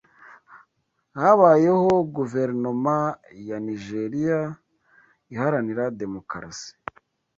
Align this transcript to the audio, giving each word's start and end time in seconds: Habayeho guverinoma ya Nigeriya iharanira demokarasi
Habayeho 1.19 1.87
guverinoma 2.15 2.97
ya 3.47 3.57
Nigeriya 3.65 4.39
iharanira 5.33 5.83
demokarasi 6.01 6.69